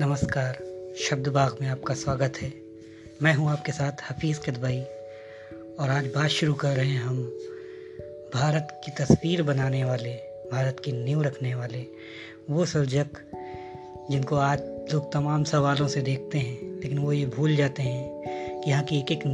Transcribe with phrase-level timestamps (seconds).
[0.00, 0.58] नमस्कार
[0.98, 2.52] शब्द बाग में आपका स्वागत है।
[3.22, 4.80] मैं हूँ आपके साथ हफीज़ कदबाई
[5.78, 7.16] और आज बात शुरू कर रहे हैं हम
[8.34, 10.12] भारत की तस्वीर बनाने वाले,
[10.52, 11.84] भारत की नींव रखने वाले
[12.50, 13.06] वो सर्जक
[14.10, 14.62] जिनको आज
[14.92, 18.98] लोग तमाम सवालों से देखते हैं, लेकिन वो ये भूल जाते हैं कि यहाँ की
[18.98, 19.26] एक एक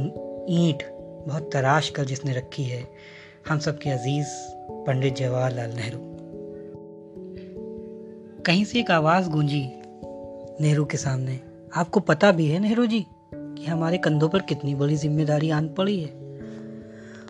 [0.49, 0.83] ईंट
[1.27, 2.87] बहुत तराश कर जिसने रखी है।
[3.47, 4.27] हम सब के अज़ीज़
[4.87, 5.99] पंडित जवाहरलाल नेहरू।
[8.43, 9.67] कहीं से एक आवाज़ गूंजी
[10.61, 11.39] नेहरू के सामने।
[11.75, 15.99] आपको पता भी है नेहरू जी, कि हमारे कंधों पर कितनी बड़ी ज़िम्मेदारी आन पड़ी
[15.99, 16.09] है।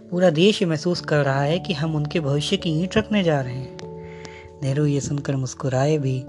[0.09, 3.41] पूरा देश ये महसूस कर रहा है कि हम उनके भविष्य की ईंट रखने जा
[3.41, 3.77] रहे हैं।
[4.63, 6.19] नेहरू ये सुनकर मुस्कुराए भी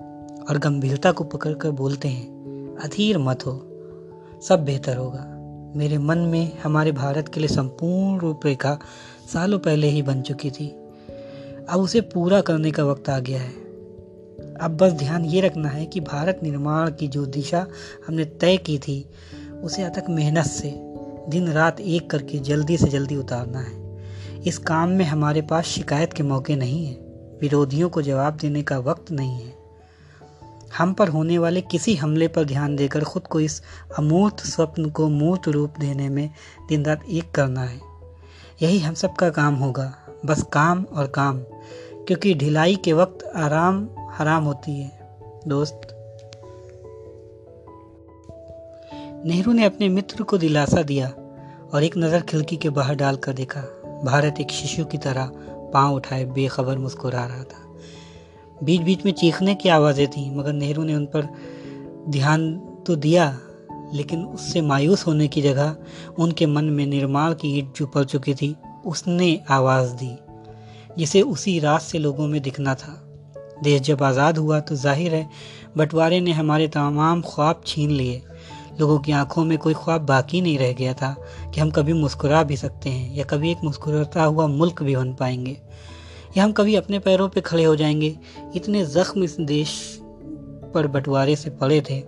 [0.50, 3.52] और गंभीरता को पकड़कर बोलते हैं, अधीर मत हो,
[4.48, 5.24] सब बेहतर होगा।
[5.76, 8.78] मेरे मन में हमारे भारत के लिए संपूर्ण रूपरेखा
[9.32, 10.68] सालों पहले ही बन चुकी थी।
[11.68, 13.65] अब उसे पूरा करने का वक्त आ गया है।
[14.60, 17.66] अब बस ध्यान ये रखना है कि भारत निर्माण की जो दिशा
[18.06, 19.10] हमने तय की थी,
[19.62, 20.74] उसे अथक मेहनत से,
[21.28, 23.86] दिन रात एक करके जल्दी से जल्दी उतारना है।
[24.42, 26.94] इस काम में हमारे पास शिकायत के मौके नहीं है,
[27.40, 29.66] विरोधियों को जवाब देने का वक्त नहीं है।
[30.78, 33.62] हम पर होने वाले किसी हमले पर ध्यान देकर खुद को इस
[33.98, 36.30] अमूर्त स्वप्न को मूर्त रूप देने में
[36.68, 37.80] दिन रात एक करना है।
[38.62, 39.94] यही हम सबका काम होगा,
[40.26, 41.38] बस काम और काम,
[42.06, 44.90] क्योंकि ढिलाई के वक्त आराम हराम होती है।
[45.48, 45.80] दोस्त।
[49.26, 51.08] नेहरू ने अपने मित्र को दिलासा दिया
[51.74, 53.60] और एक नज़र खिड़की के बाहर डालकर देखा।
[54.04, 55.30] भारत एक शिशु की तरह
[55.72, 57.64] पाँव उठाए बेखबर मुस्कुरा रहा था।
[58.62, 61.28] बीच बीच में चीखने की आवाज़ें थी, मगर नेहरू ने उन पर
[62.08, 63.38] ध्यान तो दिया,
[63.94, 65.76] लेकिन उससे मायूस होने की जगह
[66.18, 68.56] उनके मन में निर्माण की ईट जो पड़ चुकी थी,
[68.86, 70.16] उसने आवाज़ दी,
[70.98, 73.05] जिसे उसी रात से लोगों में दिखना था।
[73.62, 75.28] देश जब आज़ाद हुआ तो ज़ाहिर है,
[75.76, 78.22] बंटवारे ने हमारे तमाम ख्वाब छीन लिए।
[78.80, 81.14] लोगों की आँखों में कोई ख्वाब बाकी नहीं रह गया था
[81.54, 85.12] कि हम कभी मुस्कुरा भी सकते हैं या कभी एक मुस्कुराता हुआ मुल्क भी बन
[85.12, 85.56] पाएँगे।
[86.36, 88.16] या हम कभी अपने पैरों पे खड़े हो जाएँगे।
[88.56, 90.00] इतने ज़ख्म इस देश
[90.74, 92.00] पर बंटवारे से पड़े थे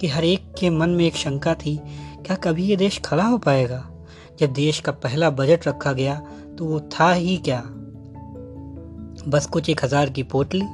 [0.00, 1.76] कि हर एक के मन में एक शंका थी,
[2.26, 3.84] क्या कभी ये देश खड़ा हो पाएगा?
[4.40, 6.14] जब देश का पहला बजट रखा गया
[6.58, 7.62] तो वो था ही क्या?
[9.28, 10.64] बस कुछ एक हज़ार की पोटली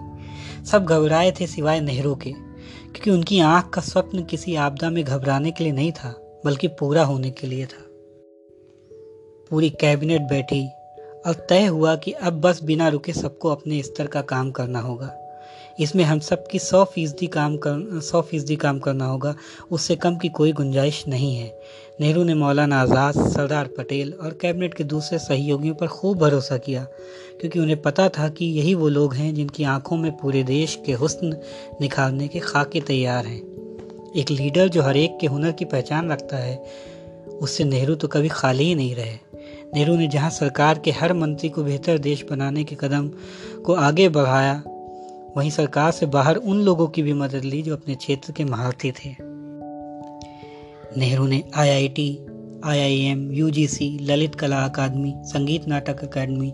[0.73, 5.51] सब घबराए थे सिवाय नेहरू के, क्योंकि उनकी आँख का स्वप्न किसी आपदा में घबराने
[5.51, 7.85] के लिए नहीं था, बल्कि पूरा होने के लिए था।
[9.51, 10.67] पूरी कैबिनेट बैठी
[11.27, 15.28] और तय हुआ कि अब बस बिना रुके सबको अपने स्तर का काम करना होगा।
[15.81, 19.35] इसमें हम सब की सौ फ़ीसदी काम कर, सौ फ़ीसदी काम करना होगा।
[19.71, 21.59] उससे कम की कोई गुंजाइश नहीं है।
[22.01, 26.87] नेहरू ने मौलाना आज़ाद, सरदार पटेल और कैबिनेट के दूसरे सहयोगियों पर खूब भरोसा किया,
[27.41, 30.93] क्योंकि उन्हें पता था कि यही वो लोग हैं जिनकी आँखों में पूरे देश के
[30.93, 31.37] हुस्न
[31.81, 33.41] निखारने के खाके तैयार हैं।
[34.17, 36.57] एक लीडर जो हर एक के हुनर की पहचान रखता है,
[37.41, 39.19] उससे नेहरू तो कभी खाली ही नहीं रहे।
[39.75, 43.11] नेहरू ने जहाँ सरकार के हर मंत्री को बेहतर देश बनाने के कदम
[43.65, 44.63] को आगे बढ़ाया
[45.39, 48.91] वहीं सरकार से बाहर उन लोगों की भी मदद ली जो अपने क्षेत्र के महारथी
[48.93, 49.11] थे।
[50.97, 52.09] नेहरू ने आईआईटी,
[52.65, 56.53] आईआईएम, यूजीसी, ललित कला अकादमी संगीत नाटक अकादमी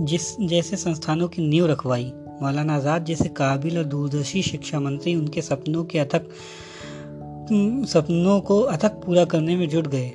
[0.00, 5.42] जिस जैसे संस्थानों की नींव रखवाई मौलाना आज़ाद जैसे काबिल और दूरदर्शी शिक्षा मंत्री उनके
[5.42, 6.28] सपनों के अथक
[7.88, 10.12] सपनों को अथक पूरा करने में जुट गए।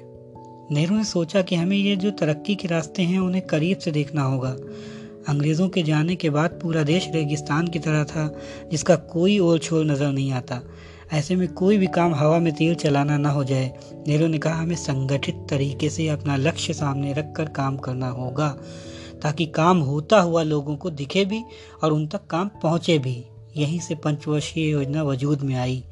[0.72, 4.24] नेहरू ने सोचा कि हमें ये जो तरक्की के रास्ते हैं उन्हें करीब से देखना
[4.24, 4.56] होगा।
[5.30, 8.40] अंग्रेज़ों के जाने के बाद पूरा देश रेगिस्तान की तरह था,
[8.72, 10.62] जिसका कोई और छोर नज़र नहीं आता।
[11.14, 13.74] ऐसे में कोई भी काम हवा में तीर चलाना ना हो जाए।
[14.08, 18.50] नेहरू ने कहा, हमें संगठित तरीके से अपना लक्ष्य सामने रखकर काम करना होगा,
[19.24, 21.44] ताकि काम होता हुआ लोगों को दिखे भी
[21.84, 23.26] और उन तक काम पहुँचे भी।
[23.58, 25.84] यहीं से पंचवर्षीय योजना वजूद में आई।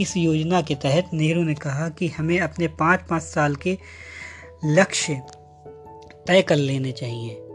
[0.00, 3.78] इस योजना के तहत नेहरू ने कहा कि हमें अपने पाँच पाँच साल के
[4.64, 5.22] लक्ष्य
[6.26, 7.49] तय कर लेने चाहिए।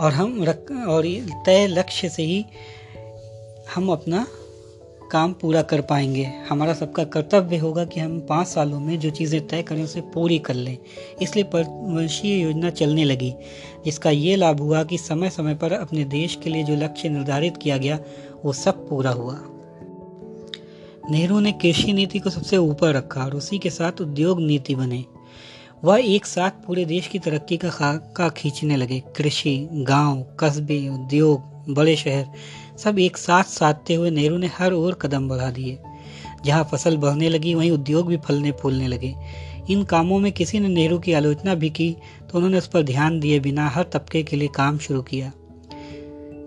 [0.00, 1.04] और हम रख, और
[1.46, 2.44] तय लक्ष्य से ही
[3.74, 4.26] हम अपना
[5.12, 9.46] काम पूरा कर पाएँगे। हमारा सबका कर्तव्य होगा कि हम पाँच सालों में जो चीज़ें
[9.46, 10.78] तय करें, उसे पूरी कर लें।
[11.22, 13.34] इसलिए पंचवर्षीय योजना चलने लगी,
[13.84, 17.56] जिसका ये लाभ हुआ कि समय समय पर अपने देश के लिए जो लक्ष्य निर्धारित
[17.56, 17.98] किया गया,
[18.44, 19.40] वो सब पूरा हुआ।
[21.10, 25.04] नेहरू ने कृषि नीति को सबसे ऊपर रखा और उसी के साथ उद्योग नीति बने।
[25.84, 31.74] वह एक साथ पूरे देश की तरक्की का खाका खींचने लगे। कृषि, गाँव, कस्बे, उद्योग,
[31.74, 32.26] बड़े शहर,
[32.78, 35.78] सब एक साथ साधते हुए नेहरू ने हर ओर कदम बढ़ा दिए।
[36.44, 39.14] जहाँ फ़सल बढ़ने लगी, वहीं उद्योग भी फलने फूलने लगे।
[39.70, 41.96] इन कामों में किसी ने नेहरू की आलोचना भी की
[42.30, 45.32] तो उन्होंने उस पर ध्यान दिए बिना हर तबके के लिए काम शुरू किया।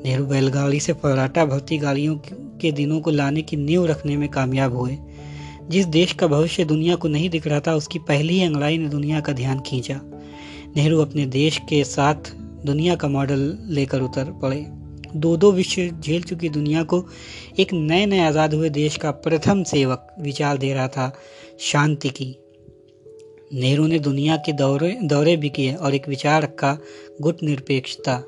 [0.06, 2.16] नेहरू बैलगाड़ी से फर्राटा भर्ती गाड़ियों
[2.62, 4.98] के दिनों को लाने की नींव रखने में कामयाब हुए।
[5.69, 9.19] जिस देश का भविष्य दुनिया को नहीं दिख रहा था, उसकी पहली अंगड़ाई ने दुनिया
[9.19, 10.00] का ध्यान खींचा।
[10.75, 12.31] नेहरू अपने देश के साथ
[12.66, 14.66] दुनिया का मॉडल लेकर उतर पड़े।
[15.16, 17.04] दो दो विश्व झेल चुकी दुनिया को
[17.60, 21.12] एक नए नए आज़ाद हुए देश का प्रथम सेवक विचार दे रहा था,
[21.60, 22.36] शांति की।
[23.54, 26.77] नेहरू ने दुनिया के दौरे दौरे भी किए और एक विचार रखा
[27.21, 28.24] गुट निरपेक्षता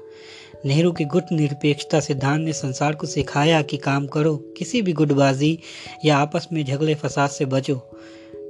[0.66, 5.60] नेहरू के गुट निरपेक्षता सिद्धांत ने संसार को सिखाया कि काम करो, किसी भी गुटबाजी
[6.06, 7.76] या आपस में झगड़े फसाद से बचो।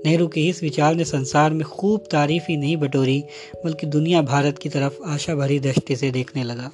[0.06, 3.24] नेहरू के इस विचार ने संसार में खूब तारीफ़ ही नहीं बटोरी,
[3.66, 6.72] बल्कि दुनिया भारत की तरफ़ आशा भरी दृष्टि से देखने लगा।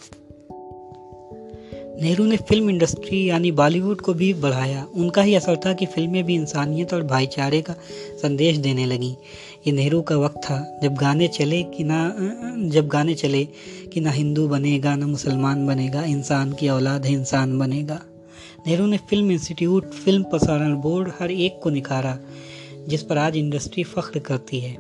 [2.02, 6.24] नेहरू ने फ़िल्म इंडस्ट्री यानी बॉलीवुड को भी बढ़ाया। उनका ही असर था कि फ़िल्में
[6.24, 7.74] भी इंसानियत और भाईचारे का
[8.22, 9.16] संदेश देने लगीं।
[9.68, 12.16] ये नेहरू का वक्त था, जब गाने चले कि ना,
[12.70, 13.46] जब गाने चले
[13.94, 18.02] कि ना हिंदू बनेगा, ना मुसलमान बनेगा, इंसान की औलाद है, इंसान बनेगा।
[18.68, 22.20] नेहरू ने फ़िल्म इंस्टीट्यूट, फ़िल्म प्रसारण बोर्ड हर एक को निखारा,
[22.88, 24.78] जिस पर आज इंडस्ट्री फख्र करती है।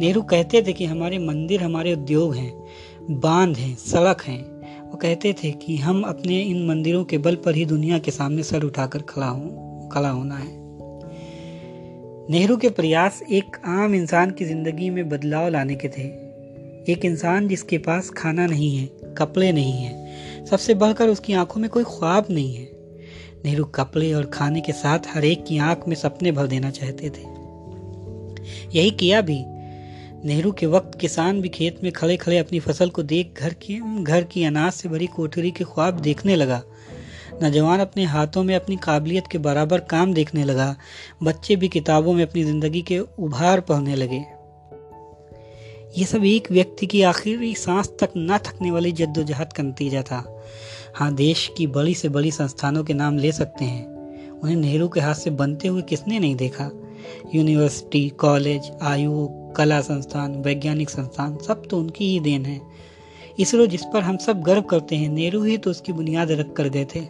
[0.00, 2.64] नेहरू कहते थे कि हमारे मंदिर, हमारे उद्योग हैं,
[3.10, 4.51] बाँध हैं, सड़क हैं
[4.92, 8.42] वो कहते थे कि हम अपने इन मंदिरों के बल पर ही दुनिया के सामने
[8.42, 10.50] सर उठाकर खड़ा हो, खड़ा होना है।
[12.30, 16.02] नेहरू के प्रयास एक आम इंसान की ज़िंदगी में बदलाव लाने के थे।
[16.92, 18.86] एक इंसान जिसके पास खाना नहीं है,
[19.18, 22.68] कपड़े नहीं है, सबसे बढ़कर उसकी आँखों में कोई ख्वाब नहीं है।
[23.44, 27.10] नेहरू कपड़े और खाने के साथ हर एक की आँख में सपने भर देना चाहते
[27.10, 27.30] थे।
[28.78, 29.44] यही किया भी
[30.24, 34.02] नेहरू के वक्त किसान भी खेत में खड़े खड़े अपनी फ़सल को देख घर की
[34.02, 36.62] घर की अनाज से भरी कोठरी के ख्वाब देखने लगा।
[37.42, 40.76] नौजवान अपने हाथों में अपनी काबिलियत के बराबर काम देखने लगा।
[41.22, 44.24] बच्चे भी किताबों में अपनी ज़िंदगी के उभार पढ़ने लगे।
[45.98, 50.42] ये सब एक व्यक्ति की आखिरी सांस तक न थकने वाली जद्दोजहद का नतीजा था।
[50.94, 53.86] हाँ देश की बड़ी से बड़ी संस्थानों के नाम ले सकते हैं।
[54.40, 56.70] उन्हें नेहरू के हाथ से बनते हुए किसने नहीं देखा?
[57.34, 62.60] यूनिवर्सिटी, कॉलेज, आयोग कला संस्थान, वैज्ञानिक संस्थान, सब तो उनकी ही देन है।
[63.38, 66.68] इसरो जिस पर हम सब गर्व करते हैं, नेहरू ही तो उसकी बुनियाद रख कर
[66.68, 67.00] गए थे।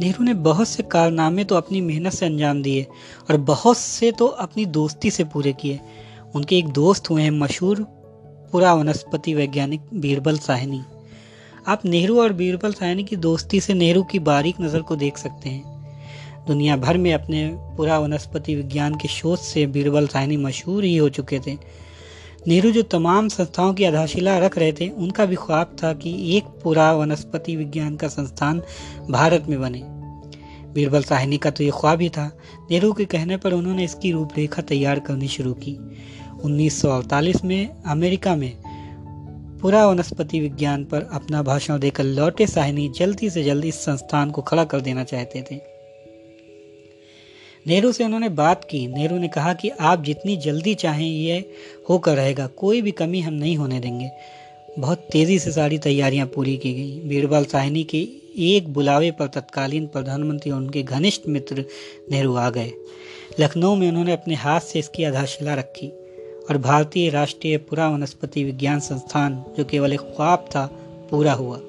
[0.00, 2.86] नेहरू ने बहुत से कारनामे तो अपनी मेहनत से अंजाम दिए
[3.30, 5.80] और बहुत से तो अपनी दोस्ती से पूरे किए।
[6.34, 7.82] उनके एक दोस्त हुए हैं मशहूर
[8.52, 10.82] पुरा वनस्पति वैज्ञानिक बीरबल साहनी।
[11.66, 15.48] आप नेहरू और बीरबल साहनी की दोस्ती से नेहरू की बारीक नज़र को देख सकते
[15.48, 15.77] हैं।
[16.48, 21.08] दुनिया भर में अपने पुरा वनस्पति विज्ञान के शोध से बीरबल साहनी मशहूर ही हो
[21.08, 21.56] चुके थे।
[22.46, 26.44] नेहरू जो तमाम संस्थाओं की आधारशिला रख रहे थे, उनका भी ख्वाब था कि एक
[26.44, 28.62] पूरा वनस्पति विज्ञान का संस्थान
[29.10, 29.82] भारत में बने।
[30.74, 32.38] बीरबल साहनी का तो ये ख्वाब ही था।
[32.70, 35.78] नेहरू के कहने पर उन्होंने इसकी रूपरेखा तैयार करनी शुरू की।
[36.44, 38.56] 1948 में अमेरिका में
[39.62, 44.42] पूरा वनस्पति विज्ञान पर अपना भाषण देकर लौटे साहनी जल्दी से जल्दी इस संस्थान को
[44.42, 45.77] खड़ा कर देना चाहते थे।
[47.68, 51.50] नेहरू से उन्होंने बात की। नेहरू ने कहा कि आप जितनी जल्दी चाहें ये
[51.88, 54.10] होकर रहेगा, कोई भी कमी हम नहीं होने देंगे।
[54.78, 59.86] बहुत तेज़ी से सारी तैयारियाँ पूरी की गई। बीरबल साहनी के एक बुलावे पर तत्कालीन
[59.86, 61.64] प्रधानमंत्री और उनके घनिष्ठ मित्र
[62.10, 62.72] नेहरू आ गए।
[63.40, 65.88] लखनऊ में उन्होंने अपने हाथ से इसकी आधारशिला रखी
[66.50, 70.66] और भारतीय राष्ट्रीय पुरा वनस्पति विज्ञान संस्थान, जो केवल एक ख्वाब था,
[71.10, 71.60] पूरा हुआ।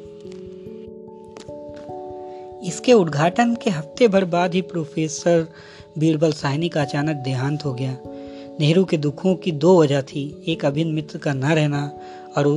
[2.68, 5.48] इसके उद्घाटन के हफ़्ते भर बाद ही प्रोफेसर
[5.98, 7.98] बीरबल साहनी का अचानक देहांत हो गया।
[8.60, 11.91] नेहरू के दुखों की दो वजह थी, एक अभिन्न मित्र का न रहना
[12.38, 12.48] और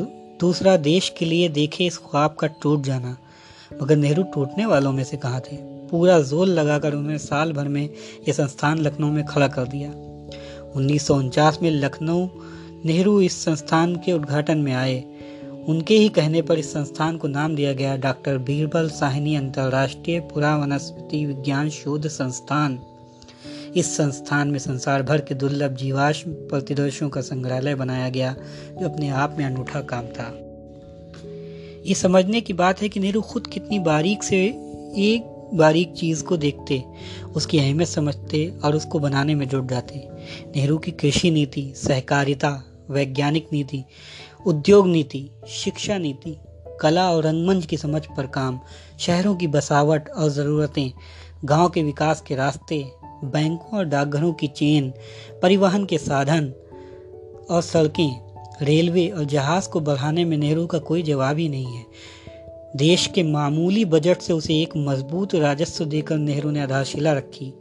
[0.40, 3.16] दूसरा देश के लिए देखे इस ख्वाब का टूट जाना।
[3.82, 5.56] मगर नेहरू टूटने वालों में से कहा थे?
[5.56, 7.82] पूरा ज़ोर लगाकर उन्होंने साल भर में
[8.28, 9.90] यह संस्थान लखनऊ में खड़ा कर दिया।
[10.76, 12.28] उन्नीस सौ उनचास में लखनऊ,
[12.84, 15.04] नेहरू इस संस्थान के उद्घाटन में आए।
[15.68, 20.56] उनके ही कहने पर इस संस्थान को नाम दिया गया डॉक्टर बीरबल साहनी अंतर्राष्ट्रीय पुरा
[20.56, 22.78] वनस्पति विज्ञान शोध संस्थान।
[23.76, 28.36] इस संस्थान में संसार भर के दुर्लभ जीवाश्म प्रतिदर्शों का संग्रहालय बनाया गया,
[28.80, 30.38] जो अपने आप में अनूठा काम था।
[31.86, 34.44] ये समझने की बात है कि नेहरू खुद कितनी बारीक से
[34.96, 36.84] एक बारीक चीज़ को देखते,
[37.36, 40.08] उसकी अहमियत समझते और उसको बनाने में जुट जाते।
[40.56, 43.84] नेहरू की कृषि नीति, सहकारिता, वैज्ञानिक नीति,
[44.46, 46.38] उद्योग नीति, शिक्षा नीति,
[46.80, 48.60] कला और रंगमंच की समझ पर काम,
[48.98, 50.92] शहरों की बसावट और ज़रूरतें,
[51.44, 54.92] गाँव के विकास के रास्ते बैंकों और डाकघरों की चेन,
[55.42, 56.52] परिवहन के साधन
[57.50, 58.20] और सड़कें,
[58.62, 61.84] रेलवे और जहाज़ को बढ़ाने में नेहरू का कोई जवाब ही नहीं है।
[62.76, 67.54] देश के मामूली बजट से उसे एक मज़बूत राजस्व देकर नेहरू ने आधारशिला रखी,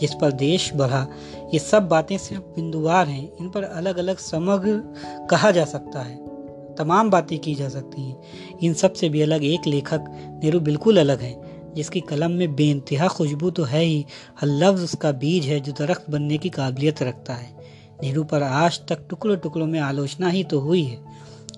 [0.00, 1.06] जिस पर देश बढ़ा।
[1.54, 4.94] ये सब बातें सिर्फ़ बिंदुवार हैं, इन पर अलग अलग समग्र
[5.30, 6.30] कहा जा सकता है।
[6.74, 8.22] तमाम बातें की जा सकती हैं।
[8.62, 10.04] इन सबसे भी अलग एक लेखक,
[10.42, 14.06] नेहरू बिल्कुल अलग है। जिसकी कलम में बेानतहा खुशबू तो है ही,
[14.40, 17.58] हर लफ्ज़ उसका बीज है जो दरख्त बनने की काबिलियत रखता है।
[18.02, 20.98] नेहरू पर आज तक टुकड़ों टुकड़ों में आलोचना ही तो हुई है।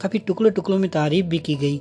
[0.03, 1.81] कभी टुकड़ों टुकड़ों में तारीफ़ भी की गई,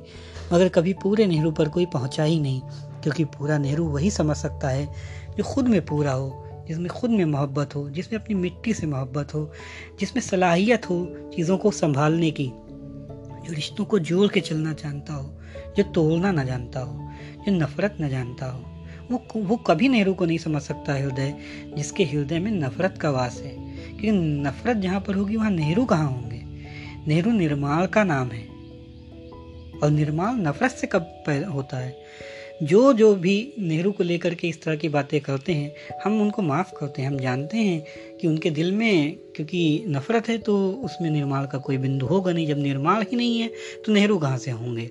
[0.53, 2.61] मगर कभी पूरे नेहरू पर कोई पहुँचा ही नहीं,
[3.03, 4.93] क्योंकि पूरा नेहरू वही समझ सकता है
[5.37, 9.33] जो खुद में पूरा हो, जिसमें खुद में मोहब्बत हो, जिसमें अपनी मिट्टी से मोहब्बत
[9.33, 9.51] हो,
[9.99, 12.51] जिसमें सलाहियत हो चीज़ों को संभालने की,
[13.45, 15.39] जो रिश्तों को जोड़ के चलना जानता हो,
[15.77, 17.10] जो तोड़ना ना जानता हो।
[17.45, 21.35] जो नफरत न जानता हो। वो वो कभी नेहरू को नहीं समझ सकता हृदय,
[21.77, 23.55] जिसके हृदय में नफरत का वास है।
[23.87, 26.41] क्योंकि नफरत जहाँ पर होगी, वहाँ नेहरू कहाँ होंगे?
[27.07, 28.47] नेहरू निर्माण का नाम है।
[29.83, 31.97] और निर्माण नफरत से कब होता है?
[32.63, 36.41] जो जो भी नेहरू को लेकर के इस तरह की बातें करते हैं, हम उनको
[36.41, 37.85] माफ़ करते हैं, हम जानते हैं
[38.21, 42.47] कि उनके दिल में क्योंकि नफ़रत है तो उसमें निर्माण का कोई बिंदु होगा नहीं।
[42.47, 43.51] जब निर्माण ही नहीं है
[43.85, 44.89] तो नेहरू कहाँ से होंगे?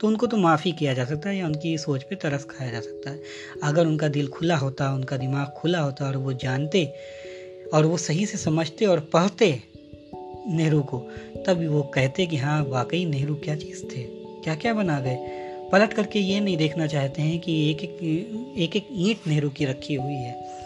[0.00, 2.80] तो उनको तो माफ़ी किया जा सकता है या उनकी सोच पे तरस खाया जा
[2.80, 3.20] सकता है।
[3.62, 6.84] अगर उनका दिल खुला होता, उनका दिमाग खुला होता और वो जानते
[7.74, 9.60] और वो सही से समझते और पढ़ते
[10.48, 10.98] नेहरू को,
[11.46, 14.02] तब वो कहते कि हाँ वाकई नेहरू क्या चीज़ थे?
[14.44, 15.18] क्या क्या बना गए?
[15.72, 17.82] पलट करके ये नहीं देखना चाहते हैं कि एक
[18.56, 20.61] एक एक ईंट नेहरू की रखी हुई है।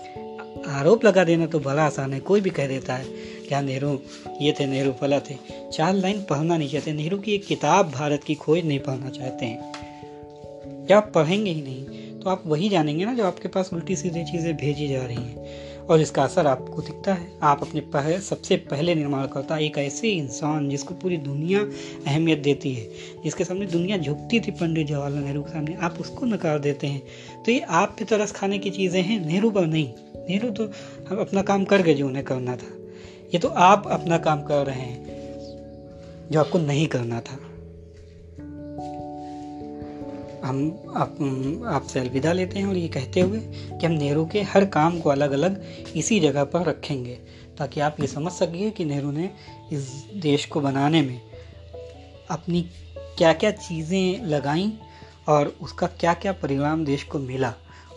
[0.69, 3.05] आरोप लगा देना तो बड़ा आसान है, कोई भी कह देता है
[3.49, 3.99] क्या नेहरू,
[4.41, 5.37] ये थे, नेहरू फला थे।
[5.73, 9.47] चार लाइन पढ़ना नहीं चाहते। नेहरू की एक किताब भारत की खोज नहीं पढ़ना चाहते
[9.47, 13.97] हैं। जब आप पढ़ेंगे ही नहीं तो आप वही जानेंगे ना जो आपके पास उल्टी
[13.97, 18.19] सीधी चीज़ें भेजी जा रही हैं। और इसका असर आपको दिखता है। आप अपने पहले
[18.21, 21.61] सबसे पहले निर्माण करता एक ऐसे इंसान जिसको पूरी दुनिया
[22.07, 22.89] अहमियत देती है,
[23.25, 27.03] जिसके सामने दुनिया झुकती थी पंडित जवाहरलाल नेहरू के सामने, आप उसको नकार देते हैं।
[27.45, 29.93] तो ये आप पे तरस खाने की चीज़ें हैं, नेहरू पर नहीं।
[30.29, 30.65] नेहरू तो
[31.09, 32.73] हम अपना काम कर गए जो उन्हें करना था।
[33.35, 37.39] ये तो आप अपना काम कर रहे हैं, जो आपको नहीं करना था।
[40.45, 40.59] हम
[40.97, 41.17] आप,
[41.67, 45.11] आपसे अलविदा लेते हैं और ये कहते हुए कि हम नेहरू के हर काम को
[45.11, 45.63] अलग अलग
[45.97, 47.15] इसी जगह पर रखेंगे,
[47.59, 49.31] ताकि आप ये समझ सकिए कि नेहरू ने
[49.73, 51.21] इस देश को बनाने में
[52.31, 52.63] अपनी
[53.19, 54.71] क्या क्या चीज़ें लगाईं
[55.29, 57.53] और उसका क्या क्या परिणाम देश को मिला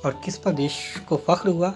[0.05, 0.75] और किस पर देश
[1.09, 1.74] को फ़ख्र हुआ।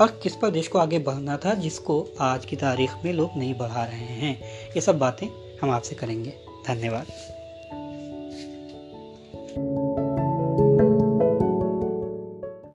[0.00, 3.54] और किस पर देश को आगे बढ़ना था जिसको आज की तारीख में लोग नहीं
[3.54, 4.40] बढ़ा रहे हैं?
[4.68, 5.26] ये सब बातें
[5.62, 6.34] हम आपसे करेंगे।
[6.68, 7.06] धन्यवाद।